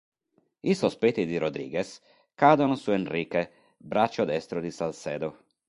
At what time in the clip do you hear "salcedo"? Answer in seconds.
4.71-5.37